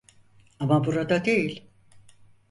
Ama 0.59 0.83
burada 0.85 1.25
değil. 1.25 1.67